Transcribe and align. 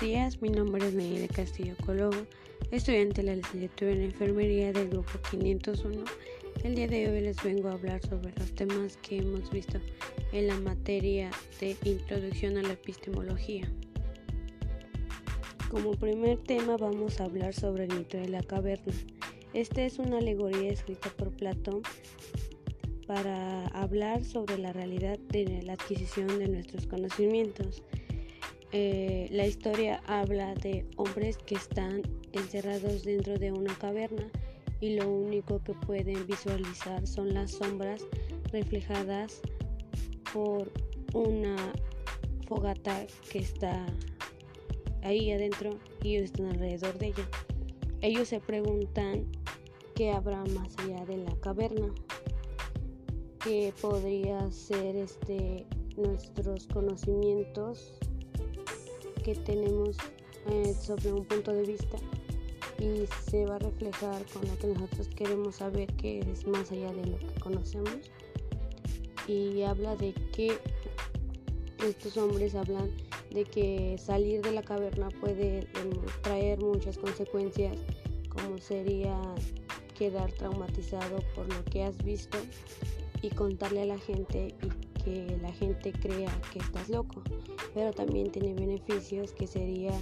días, 0.00 0.40
mi 0.40 0.48
nombre 0.48 0.86
es 0.86 0.94
Nayeli 0.94 1.26
Castillo 1.26 1.74
Colobo, 1.84 2.16
estudiante 2.70 3.22
de 3.22 3.28
la 3.28 3.36
licenciatura 3.36 3.90
en 3.90 4.02
enfermería 4.02 4.72
del 4.72 4.90
grupo 4.90 5.18
501. 5.28 6.04
El 6.62 6.74
día 6.76 6.86
de 6.86 7.10
hoy 7.10 7.20
les 7.20 7.42
vengo 7.42 7.68
a 7.68 7.72
hablar 7.72 8.00
sobre 8.06 8.32
los 8.38 8.54
temas 8.54 8.96
que 8.98 9.18
hemos 9.18 9.50
visto 9.50 9.78
en 10.32 10.46
la 10.46 10.56
materia 10.60 11.30
de 11.58 11.76
introducción 11.84 12.58
a 12.58 12.62
la 12.62 12.74
epistemología. 12.74 13.68
Como 15.68 15.92
primer 15.92 16.38
tema 16.38 16.76
vamos 16.76 17.20
a 17.20 17.24
hablar 17.24 17.52
sobre 17.52 17.84
el 17.84 17.94
mito 17.94 18.18
de 18.18 18.28
la 18.28 18.42
caverna. 18.42 18.94
Esta 19.52 19.82
es 19.82 19.98
una 19.98 20.18
alegoría 20.18 20.70
escrita 20.70 21.10
por 21.10 21.32
Platón 21.32 21.82
para 23.08 23.66
hablar 23.68 24.22
sobre 24.22 24.58
la 24.58 24.72
realidad 24.72 25.18
de 25.18 25.62
la 25.62 25.72
adquisición 25.72 26.38
de 26.38 26.46
nuestros 26.46 26.86
conocimientos. 26.86 27.82
Eh, 28.72 29.28
la 29.30 29.46
historia 29.46 30.02
habla 30.06 30.54
de 30.54 30.86
hombres 30.96 31.38
que 31.38 31.54
están 31.54 32.02
encerrados 32.32 33.02
dentro 33.02 33.38
de 33.38 33.50
una 33.50 33.74
caverna 33.78 34.28
y 34.80 34.96
lo 34.96 35.08
único 35.08 35.62
que 35.62 35.72
pueden 35.72 36.26
visualizar 36.26 37.06
son 37.06 37.32
las 37.32 37.52
sombras 37.52 38.04
reflejadas 38.52 39.40
por 40.32 40.70
una 41.14 41.56
fogata 42.46 43.06
que 43.30 43.38
está 43.38 43.86
ahí 45.02 45.32
adentro 45.32 45.78
y 46.02 46.16
ellos 46.16 46.26
están 46.26 46.46
alrededor 46.46 46.98
de 46.98 47.06
ella. 47.08 47.28
Ellos 48.02 48.28
se 48.28 48.40
preguntan 48.40 49.26
qué 49.94 50.12
habrá 50.12 50.44
más 50.44 50.76
allá 50.78 51.04
de 51.06 51.16
la 51.16 51.34
caverna, 51.40 51.88
que 53.42 53.72
podría 53.80 54.50
ser 54.52 54.94
este 54.96 55.66
nuestros 55.96 56.68
conocimientos 56.68 57.98
que 59.28 59.34
tenemos 59.34 59.94
eh, 60.50 60.74
sobre 60.80 61.12
un 61.12 61.22
punto 61.22 61.52
de 61.52 61.62
vista 61.62 61.98
y 62.78 63.04
se 63.30 63.44
va 63.44 63.56
a 63.56 63.58
reflejar 63.58 64.24
con 64.32 64.48
lo 64.48 64.56
que 64.56 64.68
nosotros 64.68 65.08
queremos 65.08 65.56
saber 65.56 65.92
que 65.96 66.20
es 66.20 66.46
más 66.46 66.72
allá 66.72 66.90
de 66.94 67.04
lo 67.04 67.18
que 67.18 67.40
conocemos. 67.40 67.98
Y 69.26 69.62
habla 69.64 69.96
de 69.96 70.14
que 70.32 70.56
estos 71.86 72.16
hombres 72.16 72.54
hablan 72.54 72.90
de 73.30 73.44
que 73.44 73.98
salir 73.98 74.40
de 74.40 74.52
la 74.52 74.62
caverna 74.62 75.10
puede 75.20 75.66
traer 76.22 76.58
muchas 76.60 76.96
consecuencias 76.96 77.76
como 78.30 78.56
sería 78.56 79.20
quedar 79.98 80.32
traumatizado 80.32 81.18
por 81.34 81.52
lo 81.52 81.62
que 81.66 81.82
has 81.82 82.02
visto 82.02 82.38
y 83.20 83.28
contarle 83.28 83.82
a 83.82 83.86
la 83.86 83.98
gente 83.98 84.54
y 84.62 84.87
que 85.04 85.38
la 85.40 85.52
gente 85.52 85.92
crea 85.92 86.30
que 86.52 86.58
estás 86.58 86.88
loco 86.88 87.22
pero 87.74 87.92
también 87.92 88.30
tiene 88.30 88.54
beneficios 88.54 89.32
que 89.32 89.46
sería 89.46 89.92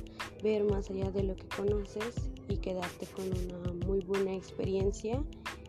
ver 0.42 0.64
más 0.64 0.90
allá 0.90 1.10
de 1.10 1.24
lo 1.24 1.36
que 1.36 1.46
conoces 1.48 2.30
y 2.48 2.56
quedarte 2.56 3.06
con 3.06 3.26
una 3.26 3.86
muy 3.86 4.00
buena 4.00 4.34
experiencia 4.34 5.22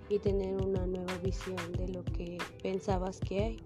y 0.09 0.19
tener 0.19 0.55
una 0.55 0.85
nueva 0.85 1.17
visión 1.17 1.57
de 1.73 1.89
lo 1.89 2.03
que 2.05 2.37
pensabas 2.63 3.19
que 3.19 3.43
hay. 3.43 3.57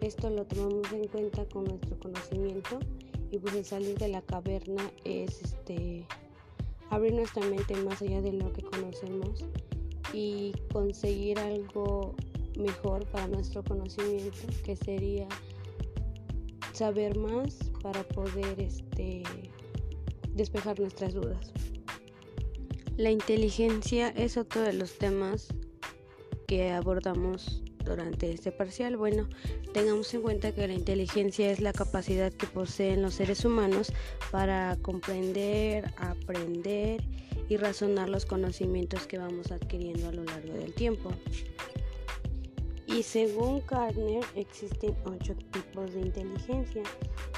Esto 0.00 0.30
lo 0.30 0.44
tomamos 0.44 0.92
en 0.92 1.08
cuenta 1.08 1.46
con 1.46 1.64
nuestro 1.64 1.98
conocimiento 1.98 2.78
y 3.30 3.38
pues 3.38 3.54
el 3.54 3.64
salir 3.64 3.96
de 3.98 4.08
la 4.08 4.22
caverna 4.22 4.90
es 5.04 5.42
este 5.42 6.04
abrir 6.90 7.14
nuestra 7.14 7.44
mente 7.46 7.74
más 7.76 8.00
allá 8.02 8.20
de 8.20 8.32
lo 8.32 8.52
que 8.52 8.62
conocemos 8.62 9.44
y 10.12 10.52
conseguir 10.72 11.38
algo 11.38 12.14
mejor 12.56 13.06
para 13.06 13.26
nuestro 13.28 13.62
conocimiento 13.64 14.46
que 14.64 14.76
sería 14.76 15.28
saber 16.72 17.16
más 17.16 17.56
para 17.82 18.02
poder 18.04 18.60
este, 18.60 19.22
despejar 20.34 20.78
nuestras 20.78 21.14
dudas. 21.14 21.52
La 22.96 23.10
inteligencia 23.10 24.08
es 24.10 24.36
otro 24.36 24.62
de 24.62 24.72
los 24.72 24.98
temas 24.98 25.48
que 26.46 26.70
abordamos 26.70 27.62
durante 27.84 28.32
este 28.32 28.52
parcial. 28.52 28.96
Bueno, 28.96 29.28
tengamos 29.72 30.12
en 30.14 30.22
cuenta 30.22 30.52
que 30.52 30.66
la 30.66 30.74
inteligencia 30.74 31.50
es 31.50 31.60
la 31.60 31.72
capacidad 31.72 32.32
que 32.32 32.46
poseen 32.46 33.02
los 33.02 33.14
seres 33.14 33.44
humanos 33.44 33.92
para 34.30 34.76
comprender, 34.82 35.92
aprender 35.96 37.02
y 37.48 37.56
razonar 37.56 38.08
los 38.08 38.26
conocimientos 38.26 39.06
que 39.06 39.18
vamos 39.18 39.50
adquiriendo 39.50 40.08
a 40.08 40.12
lo 40.12 40.24
largo 40.24 40.54
del 40.54 40.74
tiempo. 40.74 41.10
Y 42.88 43.02
según 43.02 43.62
Gardner 43.68 44.24
existen 44.34 44.96
ocho 45.04 45.34
tipos 45.52 45.92
de 45.92 46.00
inteligencia, 46.00 46.82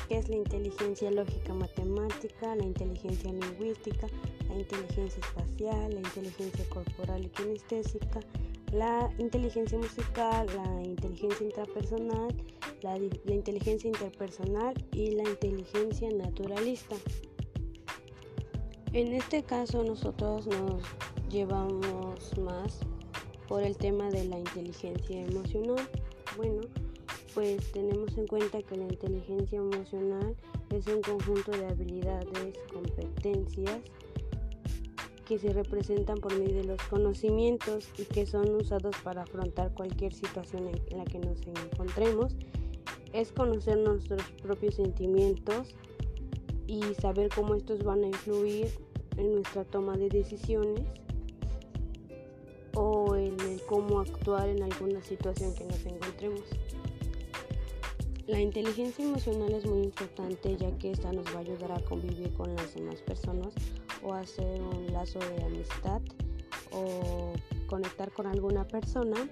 que 0.08 0.18
es 0.18 0.28
la 0.28 0.36
inteligencia 0.36 1.10
lógica 1.10 1.52
matemática, 1.52 2.54
la 2.54 2.64
inteligencia 2.64 3.32
lingüística, 3.32 4.06
la 4.48 4.54
inteligencia 4.54 5.20
espacial, 5.20 5.92
la 5.92 6.00
inteligencia 6.00 6.64
corporal 6.68 7.24
y 7.24 7.28
kinestésica, 7.30 8.20
la 8.72 9.12
inteligencia 9.18 9.76
musical, 9.76 10.46
la 10.54 10.82
inteligencia 10.84 11.44
intrapersonal, 11.44 12.36
la, 12.82 12.96
inteligencia 13.34 13.88
interpersonal 13.88 14.74
y 14.92 15.10
la 15.10 15.28
inteligencia 15.28 16.10
naturalista. 16.12 16.94
En 18.92 19.12
este 19.14 19.42
caso 19.42 19.82
nosotros 19.82 20.46
nos 20.46 20.82
llevamos 21.28 22.38
más 22.38 22.80
por 23.50 23.64
el 23.64 23.76
tema 23.76 24.08
de 24.10 24.24
la 24.26 24.38
inteligencia 24.38 25.26
emocional. 25.26 25.84
Bueno, 26.36 26.60
pues 27.34 27.72
tenemos 27.72 28.16
en 28.16 28.28
cuenta 28.28 28.62
que 28.62 28.76
la 28.76 28.84
inteligencia 28.84 29.58
emocional 29.58 30.36
es 30.70 30.86
un 30.86 31.02
conjunto 31.02 31.50
de 31.50 31.66
habilidades, 31.66 32.56
competencias 32.72 33.80
que 35.26 35.36
se 35.36 35.52
representan 35.52 36.18
por 36.18 36.32
medio 36.38 36.58
de 36.58 36.64
los 36.64 36.80
conocimientos 36.82 37.88
y 37.98 38.04
que 38.04 38.24
son 38.24 38.54
usados 38.54 38.94
para 39.02 39.22
afrontar 39.22 39.74
cualquier 39.74 40.14
situación 40.14 40.68
en 40.68 40.98
la 40.98 41.04
que 41.04 41.18
nos 41.18 41.40
encontremos. 41.44 42.36
Es 43.12 43.32
conocer 43.32 43.78
nuestros 43.78 44.22
propios 44.42 44.76
sentimientos 44.76 45.74
y 46.68 46.82
saber 47.00 47.30
cómo 47.34 47.56
estos 47.56 47.82
van 47.82 48.04
a 48.04 48.06
influir 48.06 48.68
en 49.16 49.34
nuestra 49.34 49.64
toma 49.64 49.96
de 49.96 50.08
decisiones 50.08 50.82
o 52.82 53.14
en 53.14 53.36
cómo 53.68 54.00
actuar 54.00 54.48
en 54.48 54.62
alguna 54.62 55.02
situación 55.02 55.54
que 55.54 55.64
nos 55.64 55.84
encontremos. 55.84 56.40
La 58.26 58.40
inteligencia 58.40 59.04
emocional 59.04 59.52
es 59.52 59.66
muy 59.66 59.82
importante 59.82 60.56
ya 60.56 60.70
que 60.78 60.92
esta 60.92 61.12
nos 61.12 61.26
va 61.26 61.38
a 61.38 61.40
ayudar 61.40 61.72
a 61.72 61.80
convivir 61.84 62.32
con 62.32 62.56
las 62.56 62.74
demás 62.74 63.02
personas 63.02 63.52
o 64.02 64.14
hacer 64.14 64.62
un 64.62 64.90
lazo 64.94 65.18
de 65.18 65.44
amistad 65.44 66.00
o 66.72 67.34
conectar 67.66 68.10
con 68.12 68.26
alguna 68.26 68.66
persona 68.66 69.28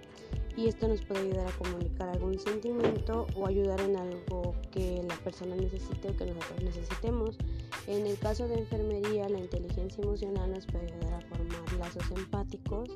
y 0.55 0.67
esto 0.67 0.87
nos 0.87 1.01
puede 1.03 1.21
ayudar 1.21 1.47
a 1.47 1.53
comunicar 1.53 2.09
algún 2.11 2.39
sentimiento 2.39 3.29
o 3.35 3.47
ayudar 3.47 3.81
en 3.81 3.97
algo 3.97 4.55
que 4.73 5.03
la 5.09 5.15
persona 5.17 5.57
necesite 5.57 6.09
o 6.09 6.17
que 6.17 6.27
nosotros 6.27 6.63
necesitemos. 6.65 7.39
En 7.87 8.07
el 8.07 8.19
caso 8.19 8.47
de 8.49 8.59
enfermería, 8.59 9.29
la 9.29 9.39
inteligencia 9.39 10.03
emocional 10.03 10.51
nos 10.51 10.67
puede 10.67 10.93
ayudar 10.93 11.15
a 11.15 11.21
formar 11.21 11.73
lazos 11.79 12.11
empáticos 12.11 12.91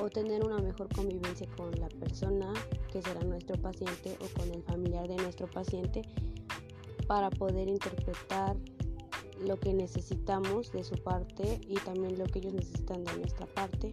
o 0.00 0.08
tener 0.08 0.44
una 0.44 0.58
mejor 0.58 0.88
convivencia 0.94 1.46
con 1.56 1.70
la 1.72 1.88
persona 1.88 2.52
que 2.92 3.02
será 3.02 3.20
nuestro 3.20 3.60
paciente 3.60 4.16
o 4.20 4.38
con 4.38 4.50
el 4.50 4.62
familiar 4.62 5.08
de 5.08 5.16
nuestro 5.16 5.48
paciente 5.48 6.02
para 7.06 7.30
poder 7.30 7.68
interpretar 7.68 8.56
lo 9.46 9.58
que 9.58 9.72
necesitamos 9.72 10.70
de 10.72 10.84
su 10.84 10.96
parte 10.96 11.60
y 11.66 11.74
también 11.76 12.18
lo 12.18 12.24
que 12.26 12.40
ellos 12.40 12.54
necesitan 12.54 13.04
de 13.04 13.16
nuestra 13.18 13.46
parte, 13.46 13.90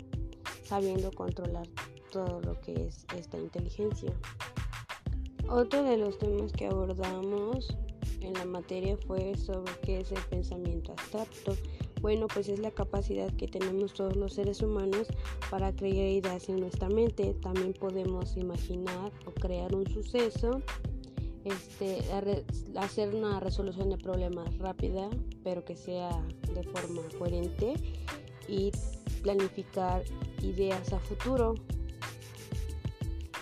sabiendo 0.63 1.11
controlar 1.11 1.67
todo 2.11 2.41
lo 2.41 2.59
que 2.61 2.87
es 2.87 3.05
esta 3.15 3.37
inteligencia. 3.37 4.13
Otro 5.49 5.83
de 5.83 5.97
los 5.97 6.17
temas 6.17 6.51
que 6.51 6.67
abordamos 6.67 7.77
en 8.21 8.33
la 8.33 8.45
materia 8.45 8.97
fue 9.07 9.35
sobre 9.37 9.73
qué 9.81 10.01
es 10.01 10.11
el 10.11 10.21
pensamiento 10.29 10.91
abstracto. 10.91 11.55
Bueno, 12.07 12.27
pues 12.33 12.47
es 12.47 12.59
la 12.59 12.71
capacidad 12.71 13.29
que 13.33 13.49
tenemos 13.49 13.93
todos 13.93 14.15
los 14.15 14.35
seres 14.35 14.61
humanos 14.61 15.07
para 15.49 15.75
crear 15.75 16.07
ideas 16.07 16.47
en 16.47 16.61
nuestra 16.61 16.87
mente. 16.87 17.33
También 17.41 17.73
podemos 17.73 18.37
imaginar 18.37 19.11
o 19.25 19.31
crear 19.31 19.75
un 19.75 19.85
suceso, 19.87 20.61
este, 21.43 21.99
hacer 22.77 23.13
una 23.13 23.41
resolución 23.41 23.89
de 23.89 23.97
problemas 23.97 24.57
rápida, 24.57 25.09
pero 25.43 25.65
que 25.65 25.75
sea 25.75 26.25
de 26.55 26.63
forma 26.63 27.01
coherente 27.19 27.73
y 28.47 28.71
planificar 29.21 30.01
ideas 30.41 30.93
a 30.93 30.99
futuro. 30.99 31.55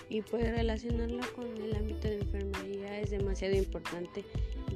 Y 0.08 0.22
pues 0.22 0.42
relacionarlo 0.42 1.22
con 1.36 1.46
el 1.56 1.76
ámbito 1.76 2.08
de 2.08 2.18
enfermería 2.18 2.98
es 2.98 3.10
demasiado 3.10 3.54
importante 3.54 4.24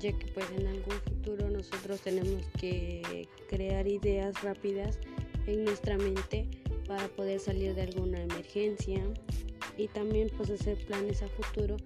ya 0.01 0.13
que 0.13 0.27
pues 0.29 0.47
en 0.57 0.67
algún 0.67 0.95
futuro 1.05 1.50
nosotros 1.61 2.01
tenemos 2.01 2.43
que 2.59 3.29
crear 3.51 3.87
ideas 3.87 4.43
rápidas 4.43 4.99
en 5.47 5.65
nuestra 5.65 5.99
mente 5.99 6.49
para 6.87 7.07
poder 7.09 7.39
salir 7.39 7.75
de 7.75 7.83
alguna 7.83 8.23
emergencia 8.23 9.03
y 9.77 9.89
también 9.89 10.31
pues 10.39 10.49
hacer 10.49 10.79
planes 10.87 11.23
a 11.23 11.29
futuro 11.29 11.77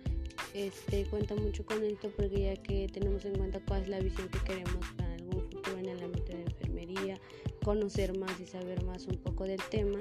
este, 0.55 1.06
cuenta 1.06 1.35
mucho 1.35 1.67
con 1.67 1.82
esto 1.82 2.09
porque 2.17 2.41
ya 2.41 2.56
que 2.62 2.88
tenemos 2.93 3.25
en 3.25 3.37
cuenta 3.37 3.61
cuál 3.67 3.82
es 3.82 3.88
la 3.88 3.99
visión 3.99 4.29
que 4.29 4.38
queremos 4.44 4.87
para 4.97 5.12
algún 5.15 5.41
futuro 5.50 5.77
en 5.79 5.88
el 5.88 6.00
ámbito 6.05 6.31
de 6.32 6.43
enfermería, 6.43 7.20
conocer 7.65 8.17
más 8.17 8.38
y 8.41 8.47
saber 8.47 8.85
más 8.85 9.09
un 9.09 9.17
poco 9.17 9.43
del 9.43 9.61
tema 9.70 9.99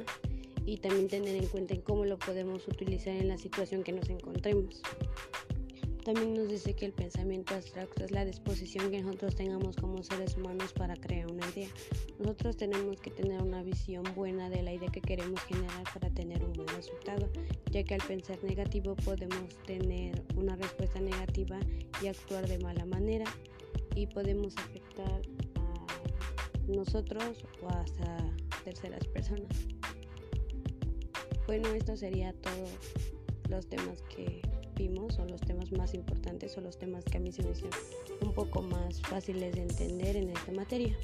y 0.68 0.78
también 0.78 1.08
tener 1.08 1.36
en 1.36 1.48
cuenta 1.48 1.74
en 1.74 1.82
cómo 1.82 2.06
lo 2.06 2.20
podemos 2.20 2.68
utilizar 2.68 3.16
en 3.16 3.28
la 3.28 3.40
situación 3.40 3.84
que 3.84 3.92
nos 3.92 4.08
encontremos. 4.10 4.84
También 6.04 6.34
nos 6.34 6.50
dice 6.50 6.74
que 6.74 6.86
el 6.86 6.92
pensamiento 6.92 7.56
abstracto 7.56 8.04
es 8.04 8.12
la 8.12 8.26
disposición 8.26 8.92
que 8.92 9.02
nosotros 9.02 9.36
tengamos 9.36 9.78
como 9.78 10.04
seres 10.04 10.36
humanos 10.36 10.74
para 10.74 10.98
crear 10.98 11.32
una 11.32 11.50
idea. 11.52 11.70
Nosotros 12.20 12.58
tenemos 12.58 13.00
que 13.00 13.10
tener 13.10 13.42
una 13.42 13.64
visión 13.64 14.04
buena 14.14 14.50
de 14.50 14.64
la 14.64 14.74
idea 14.74 14.90
que 14.90 15.00
queremos 15.00 15.40
generar 15.44 15.84
para 15.94 16.10
tener 16.10 16.44
un 16.44 16.52
buen 16.52 16.68
resultado, 16.68 17.30
ya 17.72 17.84
que 17.84 17.94
al 17.94 18.02
pensar 18.06 18.38
negativo 18.44 18.98
podemos 18.98 19.56
tener 19.66 20.22
una 20.36 20.58
respuesta 20.58 21.00
negativa 21.00 21.58
y 22.02 22.08
actuar 22.08 22.50
de 22.50 22.60
mala 22.60 22.86
manera 22.86 23.26
y 23.96 24.06
podemos 24.08 24.58
afectar 24.58 25.22
a 25.56 26.68
nosotros 26.68 27.46
o 27.62 27.70
hasta 27.70 28.18
terceras 28.66 29.08
personas. 29.08 29.56
Bueno, 31.48 31.70
esto 31.70 31.96
sería 31.96 32.34
todos 32.34 32.72
los 33.50 33.68
temas 33.68 34.02
que 34.04 34.42
o 35.20 35.26
los 35.26 35.42
temas 35.42 35.72
más 35.72 35.94
importantes 35.94 36.58
o 36.58 36.62
los 36.62 36.78
temas 36.78 37.06
que 37.06 37.18
a 37.18 37.20
mí 37.20 37.32
se 37.32 37.44
me 37.44 37.52
hicieron 37.52 37.80
un 38.22 38.34
poco 38.34 38.62
más 38.62 39.02
fáciles 39.02 39.54
de 39.54 39.62
entender 39.62 40.16
en 40.16 40.30
esta 40.30 40.52
materia. 40.52 40.96